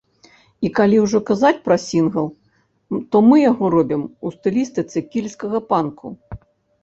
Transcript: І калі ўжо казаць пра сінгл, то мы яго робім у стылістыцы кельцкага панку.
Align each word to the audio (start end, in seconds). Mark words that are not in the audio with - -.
І 0.67 0.69
калі 0.77 0.97
ўжо 1.01 1.19
казаць 1.29 1.59
пра 1.65 1.75
сінгл, 1.87 2.23
то 3.15 3.21
мы 3.27 3.37
яго 3.51 3.65
робім 3.75 4.01
у 4.29 4.31
стылістыцы 4.37 4.97
кельцкага 5.11 5.59
панку. 5.75 6.07